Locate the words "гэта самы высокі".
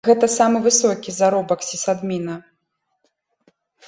0.07-1.13